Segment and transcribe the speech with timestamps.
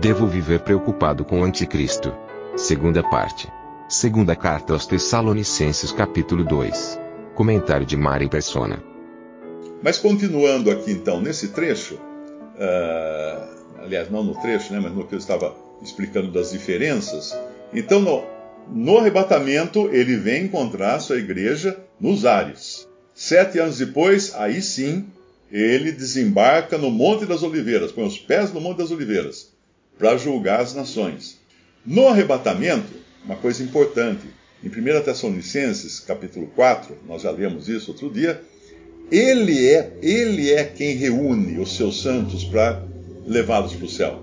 [0.00, 2.12] Devo viver preocupado com o anticristo.
[2.54, 3.48] Segunda parte.
[3.88, 7.00] Segunda carta aos Tessalonicenses capítulo 2.
[7.34, 8.82] Comentário de Mari Persona.
[9.82, 15.14] Mas continuando aqui então nesse trecho, uh, aliás, não no trecho, né, mas no que
[15.14, 17.34] eu estava explicando das diferenças.
[17.72, 18.22] Então, no,
[18.68, 22.86] no arrebatamento, ele vem encontrar sua igreja nos ares.
[23.14, 25.06] Sete anos depois, aí sim,
[25.50, 29.55] ele desembarca no Monte das Oliveiras, põe os pés no Monte das Oliveiras,
[29.98, 31.38] para julgar as nações.
[31.84, 32.92] No arrebatamento,
[33.24, 34.26] uma coisa importante,
[34.62, 38.40] em 1 Tessalonicenses, capítulo 4, nós já lemos isso outro dia,
[39.10, 42.82] ele é, ele é quem reúne os seus santos para
[43.26, 44.22] levá-los para o céu.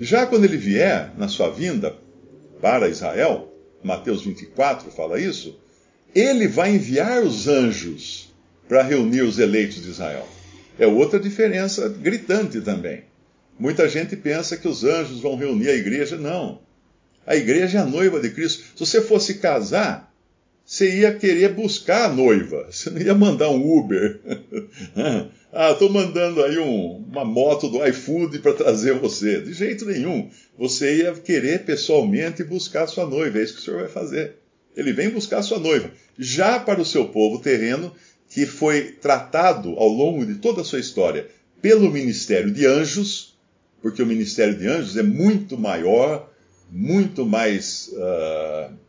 [0.00, 1.96] Já quando ele vier, na sua vinda
[2.60, 5.58] para Israel, Mateus 24 fala isso,
[6.14, 8.32] ele vai enviar os anjos
[8.68, 10.26] para reunir os eleitos de Israel.
[10.78, 13.07] É outra diferença gritante também.
[13.58, 16.16] Muita gente pensa que os anjos vão reunir a igreja.
[16.16, 16.60] Não.
[17.26, 18.62] A igreja é a noiva de Cristo.
[18.74, 20.14] Se você fosse casar,
[20.64, 24.20] você ia querer buscar a noiva, você não ia mandar um Uber.
[25.52, 29.40] ah, estou mandando aí um, uma moto do iFood para trazer você.
[29.40, 30.30] De jeito nenhum.
[30.58, 33.38] Você ia querer pessoalmente buscar a sua noiva.
[33.38, 34.36] É isso que o senhor vai fazer.
[34.76, 35.90] Ele vem buscar a sua noiva.
[36.18, 37.92] Já para o seu povo terreno,
[38.28, 41.28] que foi tratado ao longo de toda a sua história
[41.60, 43.37] pelo ministério de anjos,
[43.82, 46.30] porque o ministério de anjos é muito maior,
[46.70, 47.90] muito mais.
[47.92, 48.88] Uh,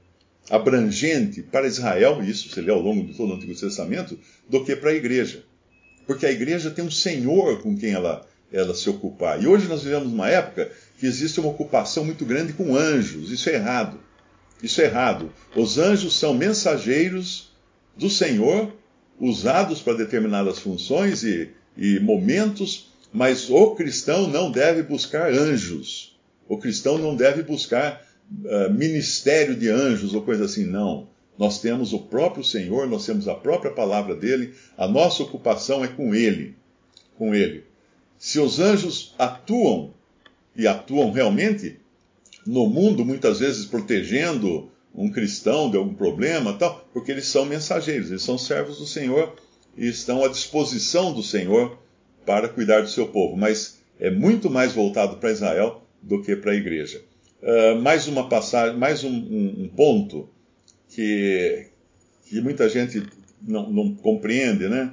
[0.50, 4.18] abrangente para Israel, isso se lê ao longo de todo o Antigo Testamento,
[4.50, 5.44] do que para a igreja.
[6.08, 9.41] Porque a igreja tem um Senhor com quem ela, ela se ocupar.
[9.41, 13.31] E hoje nós vivemos uma época que existe uma ocupação muito grande com anjos.
[13.31, 14.00] Isso é errado.
[14.62, 15.31] Isso é errado.
[15.56, 17.52] Os anjos são mensageiros
[17.96, 18.74] do Senhor,
[19.19, 26.18] usados para determinadas funções e, e momentos, mas o cristão não deve buscar anjos.
[26.47, 28.06] O cristão não deve buscar
[28.44, 31.08] uh, ministério de anjos ou coisa assim, não.
[31.38, 35.88] Nós temos o próprio Senhor, nós temos a própria palavra dele, a nossa ocupação é
[35.88, 36.56] com ele.
[37.18, 37.64] Com ele.
[38.18, 39.94] Se os anjos atuam,
[40.56, 41.80] e atuam realmente,
[42.46, 48.09] no mundo, muitas vezes protegendo um cristão de algum problema, tal, porque eles são mensageiros,
[48.09, 49.36] eles são servos do Senhor
[49.78, 51.78] e estão à disposição do Senhor
[52.29, 53.35] para cuidar do seu povo.
[53.35, 57.01] Mas é muito mais voltado para Israel do que para a igreja.
[57.41, 60.29] Uh, mais uma passagem, mais um, um, um ponto
[60.89, 61.66] que,
[62.28, 63.01] que, muita gente
[63.41, 64.91] não, não, compreende, né?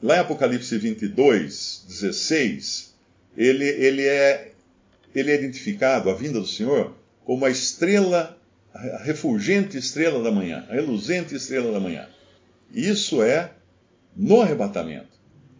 [0.00, 2.94] Lá em Apocalipse 22, 16,
[3.36, 4.52] ele, ele, é,
[5.12, 6.94] ele é identificado, a vinda do Senhor,
[7.24, 8.38] como a estrela,
[8.72, 12.06] a refulgente estrela da manhã, a reluzente estrela da manhã.
[12.72, 13.50] Isso é
[14.16, 15.15] no arrebatamento.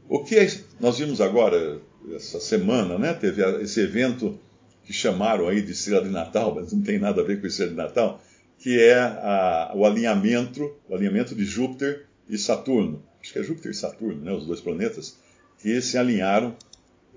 [0.08, 0.46] O que é,
[0.78, 1.80] nós vimos agora,
[2.14, 3.12] essa semana, né?
[3.12, 4.38] Teve esse evento
[4.84, 7.72] que chamaram aí de estrela de Natal, mas não tem nada a ver com estrela
[7.72, 8.22] de Natal,
[8.58, 13.02] que é a, o alinhamento, o alinhamento de Júpiter e Saturno.
[13.20, 15.18] Acho que é Júpiter e Saturno, né, os dois planetas,
[15.60, 16.56] que se alinharam.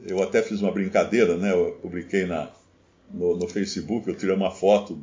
[0.05, 2.49] Eu até fiz uma brincadeira, né, eu publiquei na,
[3.13, 4.99] no, no Facebook, eu tirei uma foto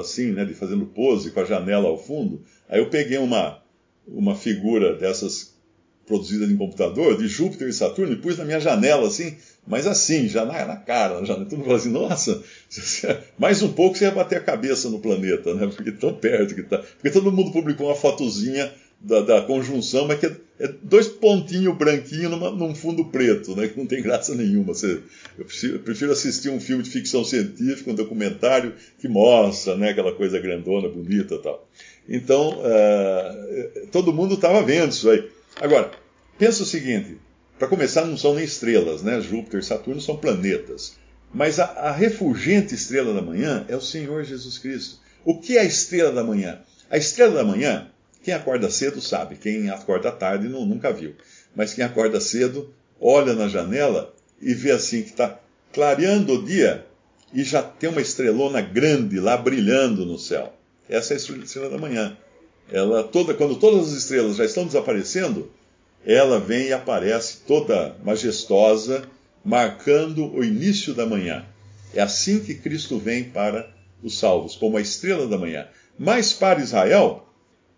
[0.00, 2.42] assim, né, de fazendo pose com a janela ao fundo.
[2.68, 3.62] Aí eu peguei uma,
[4.06, 5.51] uma figura dessas
[6.06, 9.36] produzidas em computador, de Júpiter e Saturno, e pus na minha janela assim,
[9.66, 11.46] mas assim, já na, na cara, na janela.
[11.46, 12.42] Todo mundo fala assim, nossa,
[13.38, 15.66] mais um pouco você ia bater a cabeça no planeta, né?
[15.74, 16.78] Porque tão perto que tá.
[16.78, 21.76] Porque todo mundo publicou uma fotozinha da, da conjunção, mas que é, é dois pontinhos
[21.76, 23.68] branquinhos numa, num fundo preto, né?
[23.68, 24.74] Que não tem graça nenhuma.
[24.74, 25.00] Você,
[25.38, 29.90] eu, prefiro, eu prefiro assistir um filme de ficção científica, um documentário que mostra, né?
[29.90, 31.68] Aquela coisa grandona, bonita tal.
[32.08, 35.28] Então, uh, todo mundo estava vendo isso aí.
[35.62, 35.92] Agora,
[36.36, 37.18] pensa o seguinte:
[37.56, 39.20] para começar, não são nem estrelas, né?
[39.20, 40.96] Júpiter e Saturno são planetas.
[41.32, 44.98] Mas a, a refulgente estrela da manhã é o Senhor Jesus Cristo.
[45.24, 46.60] O que é a estrela da manhã?
[46.90, 47.88] A estrela da manhã,
[48.24, 51.14] quem acorda cedo sabe, quem acorda tarde não, nunca viu.
[51.54, 55.38] Mas quem acorda cedo olha na janela e vê assim que está
[55.72, 56.84] clareando o dia
[57.32, 60.52] e já tem uma estrelona grande lá brilhando no céu.
[60.88, 62.16] Essa é a estrela da manhã.
[62.72, 65.50] Ela toda, quando todas as estrelas já estão desaparecendo,
[66.06, 69.04] ela vem e aparece toda majestosa,
[69.44, 71.44] marcando o início da manhã.
[71.94, 73.70] É assim que Cristo vem para
[74.02, 75.68] os salvos, como a estrela da manhã.
[75.98, 77.28] Mas para Israel,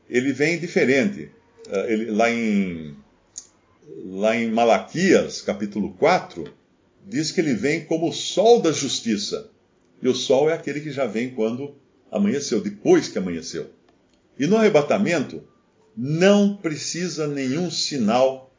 [0.09, 1.29] ele vem diferente.
[1.69, 2.97] Ah, ele, lá, em,
[4.07, 6.45] lá em Malaquias, capítulo 4,
[7.05, 9.51] diz que ele vem como o sol da justiça.
[10.01, 11.75] E o sol é aquele que já vem quando
[12.13, 13.74] amanheceu, depois que amanheceu.
[14.39, 15.43] E no arrebatamento,
[15.97, 18.53] não precisa nenhum sinal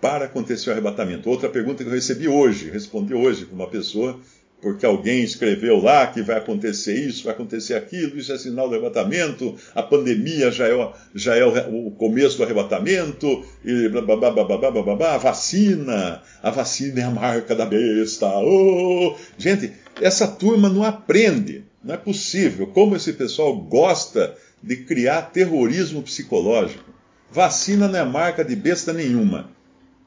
[0.00, 1.28] para acontecer o arrebatamento.
[1.28, 4.20] Outra pergunta que eu recebi hoje, respondi hoje para uma pessoa,
[4.60, 8.74] porque alguém escreveu lá que vai acontecer isso, vai acontecer aquilo, isso é sinal do
[8.74, 14.32] arrebatamento, a pandemia já é, já é o, começo do arrebatamento, e blá, blá, blá,
[14.32, 18.26] blá, blá, blá, blá, a vacina, a vacina é a marca da besta.
[18.38, 19.14] Oh!
[19.36, 22.66] Gente, essa turma não aprende, não é possível.
[22.68, 26.90] Como esse pessoal gosta de criar terrorismo psicológico.
[27.30, 29.50] Vacina não é marca de besta nenhuma.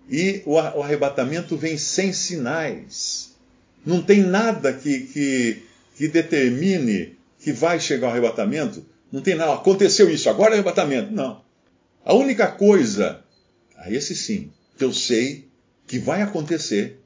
[0.09, 3.35] E o arrebatamento vem sem sinais.
[3.85, 5.63] Não tem nada que, que,
[5.95, 8.85] que determine que vai chegar o arrebatamento.
[9.11, 9.53] Não tem nada.
[9.53, 11.11] Aconteceu isso, agora é arrebatamento.
[11.11, 11.41] Não.
[12.03, 13.23] A única coisa,
[13.77, 15.47] a esse sim, que eu sei
[15.85, 16.99] que vai acontecer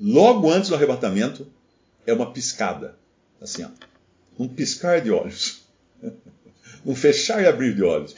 [0.00, 1.46] logo antes do arrebatamento
[2.06, 2.96] é uma piscada.
[3.40, 3.68] Assim, ó.
[4.38, 5.62] Um piscar de olhos.
[6.84, 8.14] um fechar e abrir de olhos.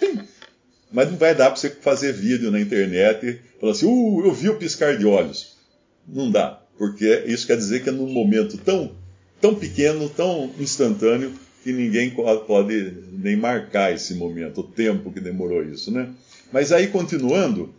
[0.92, 4.32] Mas não vai dar para você fazer vídeo na internet e falar assim, uh, eu
[4.32, 5.56] vi o piscar de olhos.
[6.06, 8.92] Não dá, porque isso quer dizer que é num momento tão,
[9.40, 11.32] tão pequeno, tão instantâneo,
[11.62, 16.08] que ninguém pode nem marcar esse momento, o tempo que demorou isso, né?
[16.52, 17.72] Mas aí, continuando,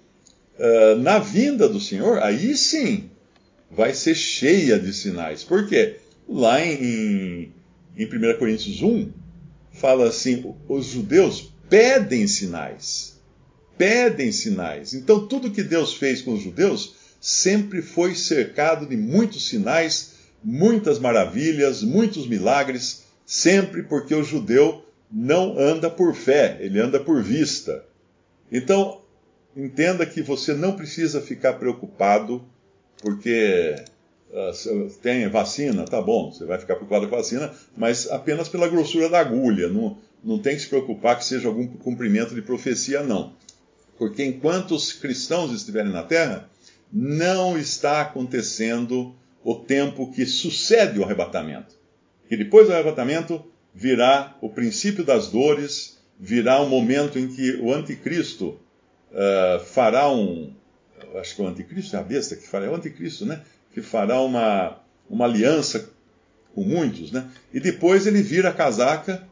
[0.58, 3.10] uh, na vinda do Senhor, aí sim
[3.70, 5.44] vai ser cheia de sinais.
[5.44, 5.98] Por quê?
[6.28, 7.52] Lá em,
[7.98, 9.12] em 1 Coríntios 1,
[9.74, 13.20] fala assim: os judeus pedem sinais.
[13.78, 14.94] Pedem sinais.
[14.94, 21.00] Então, tudo que Deus fez com os judeus sempre foi cercado de muitos sinais, muitas
[21.00, 27.86] maravilhas, muitos milagres, sempre porque o judeu não anda por fé, ele anda por vista.
[28.52, 29.02] Então,
[29.56, 32.44] entenda que você não precisa ficar preocupado,
[33.02, 33.75] porque
[34.34, 38.68] uh, tem vacina, tá bom, você vai ficar preocupado com a vacina, mas apenas pela
[38.68, 39.70] grossura da agulha.
[39.70, 43.34] Não, não tem que se preocupar que seja algum cumprimento de profecia, não.
[43.98, 46.50] Porque enquanto os cristãos estiverem na terra,
[46.92, 51.76] não está acontecendo o tempo que sucede o arrebatamento.
[52.30, 53.44] E depois do arrebatamento
[53.74, 58.60] virá o princípio das dores, virá o momento em que o anticristo
[59.12, 60.54] uh, fará um.
[61.16, 63.42] Acho que o anticristo é a besta que fará, é o anticristo, né?
[63.74, 64.80] Que fará uma,
[65.10, 65.90] uma aliança
[66.54, 67.25] com muitos, né?
[67.54, 69.28] E depois ele vira a casaca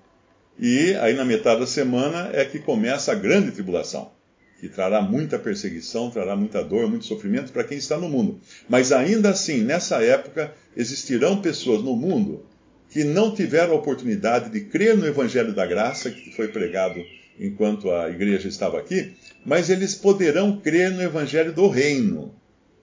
[0.59, 4.11] e aí na metade da semana é que começa a grande tribulação,
[4.59, 8.39] que trará muita perseguição, trará muita dor, muito sofrimento para quem está no mundo.
[8.67, 12.45] Mas ainda assim, nessa época, existirão pessoas no mundo
[12.89, 17.01] que não tiveram a oportunidade de crer no evangelho da graça que foi pregado
[17.39, 19.13] enquanto a igreja estava aqui,
[19.45, 22.35] mas eles poderão crer no evangelho do reino.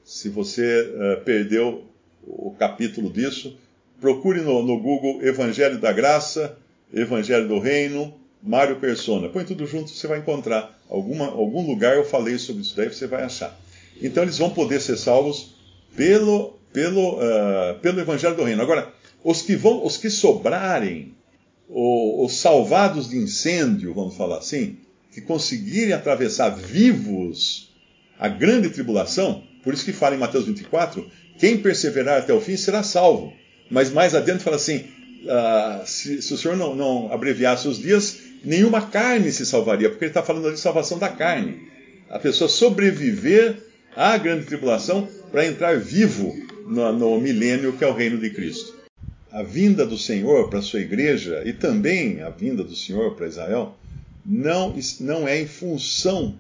[0.08, 1.84] Se você uh, perdeu
[2.26, 3.58] o capítulo disso,
[4.00, 6.56] procure no, no, Google Evangelho da Graça,
[6.90, 9.28] Evangelho do Reino, Mário Persona.
[9.28, 10.80] Põe tudo junto, você vai encontrar.
[10.88, 13.54] Alguma, algum lugar eu falei sobre isso daí, você vai achar.
[14.00, 15.54] Então eles vão poder ser salvos
[15.94, 18.62] pelo, pelo, uh, pelo Evangelho do Reino.
[18.62, 18.90] Agora,
[19.22, 21.14] os que, vão, os que sobrarem,
[21.68, 24.78] os salvados de incêndio, vamos falar assim,
[25.12, 27.74] que conseguirem atravessar vivos
[28.18, 31.06] a grande tribulação, por isso que fala em Mateus 24:
[31.38, 33.34] quem perseverar até o fim será salvo.
[33.70, 38.16] Mas mais adiante fala assim: uh, se, se, o Senhor não, não abreviasse os dias,
[38.42, 41.68] nenhuma carne se salvaria, porque ele está falando de salvação da carne.
[42.08, 43.58] A pessoa sobreviver
[43.94, 46.34] à grande tribulação para entrar vivo
[46.66, 48.74] no, no milênio que é o reino de Cristo.
[49.30, 53.26] A vinda do Senhor para a sua igreja e também a vinda do Senhor para
[53.26, 53.76] Israel
[54.24, 56.36] não, não é em função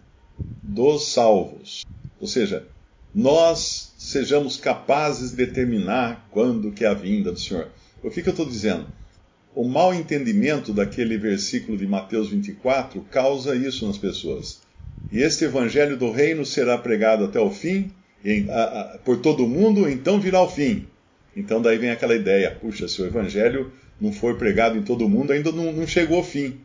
[0.62, 1.84] dos salvos.
[2.18, 2.66] Ou seja,
[3.14, 7.68] nós sejamos capazes de determinar quando que é a vinda do Senhor.
[8.02, 8.86] O que, que eu estou dizendo?
[9.54, 14.60] O mal entendimento daquele versículo de Mateus 24 causa isso nas pessoas.
[15.10, 17.90] E este evangelho do reino será pregado até o fim,
[18.24, 20.86] em, a, a, por todo o mundo, então virá o fim.
[21.36, 25.08] Então daí vem aquela ideia, puxa, se o evangelho não for pregado em todo o
[25.08, 26.60] mundo, ainda não, não chegou ao fim.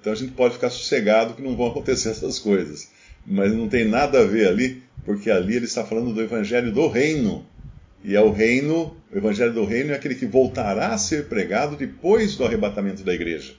[0.00, 2.90] Então a gente pode ficar sossegado que não vão acontecer essas coisas.
[3.28, 6.86] Mas não tem nada a ver ali porque ali ele está falando do evangelho do
[6.86, 7.46] reino.
[8.04, 11.76] E é o reino, o evangelho do reino é aquele que voltará a ser pregado
[11.76, 13.54] depois do arrebatamento da igreja,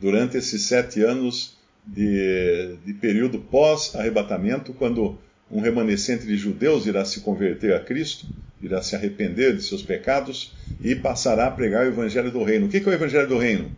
[0.00, 1.56] durante esses sete anos
[1.86, 5.16] de, de período pós-arrebatamento, quando
[5.48, 8.26] um remanescente de judeus irá se converter a Cristo,
[8.60, 12.66] irá se arrepender de seus pecados e passará a pregar o evangelho do reino.
[12.66, 13.70] O que é o evangelho do reino?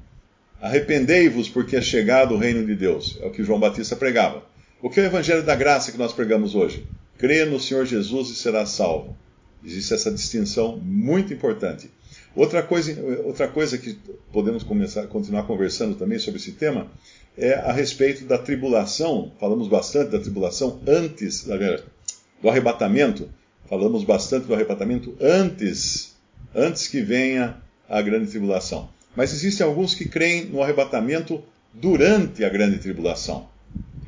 [0.60, 3.18] Arrependei-vos, porque é chegado o reino de Deus.
[3.20, 4.42] É o que João Batista pregava.
[4.82, 6.86] O que é o evangelho da graça que nós pregamos hoje?
[7.18, 9.14] Crê no Senhor Jesus e será salvo.
[9.62, 11.90] Existe essa distinção muito importante.
[12.34, 13.98] Outra coisa, outra coisa que
[14.32, 16.90] podemos começar, continuar conversando também sobre esse tema
[17.36, 19.30] é a respeito da tribulação.
[19.38, 21.46] Falamos bastante da tribulação antes
[22.40, 23.28] do arrebatamento.
[23.68, 26.16] Falamos bastante do arrebatamento antes,
[26.54, 28.88] antes que venha a grande tribulação.
[29.14, 31.44] Mas existem alguns que creem no arrebatamento
[31.74, 33.49] durante a grande tribulação.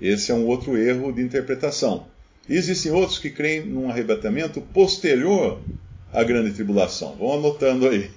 [0.02, 2.09] Esse é um outro erro de interpretação.
[2.49, 5.61] E existem outros que creem num arrebatamento posterior
[6.12, 7.14] à grande tribulação.
[7.14, 8.11] Vão anotando aí.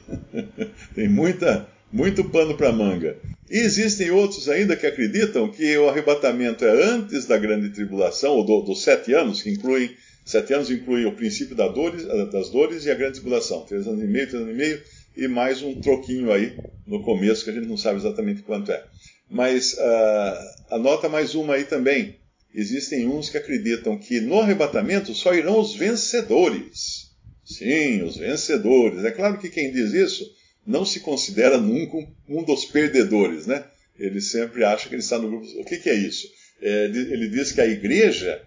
[0.96, 3.16] Tem muita, muito pano para manga.
[3.48, 8.44] E existem outros ainda que acreditam que o arrebatamento é antes da grande tribulação, ou
[8.44, 9.92] do, dos sete anos, que incluem.
[10.26, 13.62] Sete anos incluem o princípio da dores, das dores e a grande tribulação.
[13.62, 14.82] Três anos e meio, três anos e meio,
[15.16, 18.84] e mais um troquinho aí no começo, que a gente não sabe exatamente quanto é.
[19.30, 22.20] Mas uh, anota mais uma aí também.
[22.54, 27.12] Existem uns que acreditam que no arrebatamento só irão os vencedores.
[27.44, 29.04] Sim, os vencedores.
[29.04, 30.26] É claro que quem diz isso
[30.66, 33.66] não se considera nunca um dos perdedores, né?
[34.00, 35.46] Ele sempre acha que ele está no grupo.
[35.60, 36.28] O que, que é isso?
[36.62, 38.42] É, ele diz que a igreja,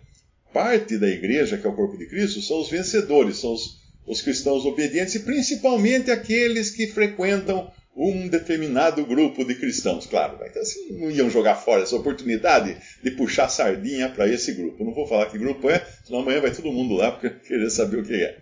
[0.52, 4.20] parte da igreja, que é o corpo de Cristo, são os vencedores, são os, os
[4.20, 10.06] cristãos obedientes e principalmente aqueles que frequentam um determinado grupo de cristãos.
[10.06, 14.84] Claro, então assim, não iam jogar fora essa oportunidade de puxar sardinha para esse grupo.
[14.84, 17.98] não vou falar que grupo é, senão amanhã vai todo mundo lá porque querer saber
[17.98, 18.38] o que é.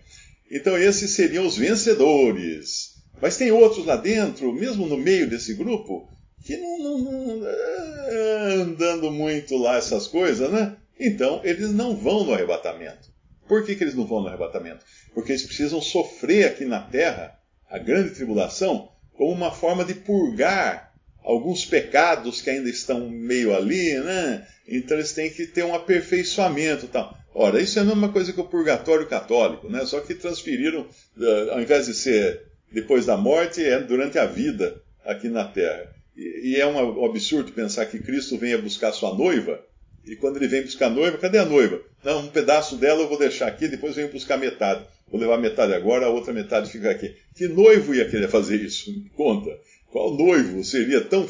[0.51, 2.95] Então esses seriam os vencedores.
[3.19, 6.07] Mas tem outros lá dentro, mesmo no meio desse grupo,
[6.45, 10.77] que não, não, não é, andando muito lá essas coisas, né?
[10.99, 13.11] Então eles não vão no arrebatamento.
[13.47, 14.85] Por que, que eles não vão no arrebatamento?
[15.15, 20.93] Porque eles precisam sofrer aqui na terra a grande tribulação como uma forma de purgar
[21.23, 24.47] alguns pecados que ainda estão meio ali, né?
[24.67, 27.17] Então eles têm que ter um aperfeiçoamento tal.
[27.33, 29.85] Ora, isso é a mesma coisa que o purgatório católico, né?
[29.85, 34.81] Só que transferiram, uh, ao invés de ser depois da morte, é durante a vida
[35.05, 35.93] aqui na Terra.
[36.15, 39.61] E, e é um absurdo pensar que Cristo venha buscar sua noiva,
[40.05, 41.81] e quando ele vem buscar a noiva, cadê a noiva?
[42.03, 44.85] Não, um pedaço dela eu vou deixar aqui, depois venho buscar metade.
[45.09, 47.15] Vou levar metade agora, a outra metade fica aqui.
[47.35, 48.91] Que noivo ia querer fazer isso?
[49.15, 49.49] Conta.
[49.89, 51.27] Qual noivo seria tão,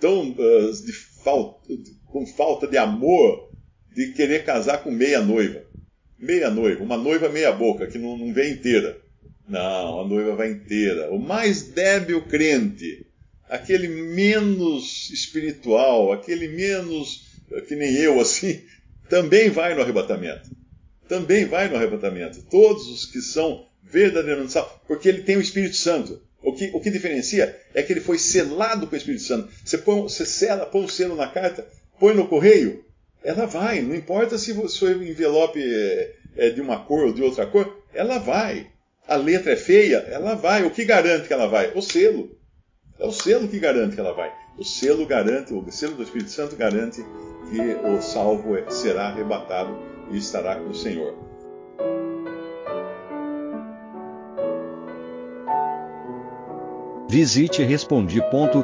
[0.00, 1.74] tão uh, de falta,
[2.06, 3.50] com falta de amor
[3.92, 5.64] de querer casar com meia noiva?
[6.18, 9.00] Meia noiva, uma noiva meia boca, que não, não vem inteira.
[9.48, 11.10] Não, a noiva vai inteira.
[11.10, 13.06] O mais débil crente,
[13.48, 17.26] aquele menos espiritual, aquele menos
[17.66, 18.62] que nem eu assim,
[19.08, 20.50] também vai no arrebatamento.
[21.08, 22.42] Também vai no arrebatamento.
[22.50, 26.20] Todos os que são verdadeiramente salvos, porque ele tem o Espírito Santo.
[26.42, 29.48] O que, o que diferencia é que ele foi selado com o Espírito Santo.
[29.64, 31.66] Você, põe, você sela, põe o selo na carta,
[31.98, 32.84] põe no correio,
[33.24, 33.80] ela vai.
[33.80, 37.82] Não importa se o seu envelope é, é de uma cor ou de outra cor,
[37.92, 38.70] ela vai
[39.08, 40.64] a letra é feia, ela vai.
[40.64, 41.72] O que garante que ela vai?
[41.74, 42.36] O selo.
[42.98, 44.30] É o selo que garante que ela vai.
[44.58, 47.02] O selo garante, o selo do Espírito Santo garante
[47.50, 49.74] que o salvo será arrebatado
[50.10, 51.14] e estará com o Senhor.
[57.08, 58.58] Visite respondi.com.br.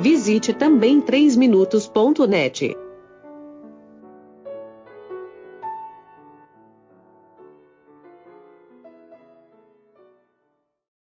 [0.00, 2.76] Visite também 3minutos.net.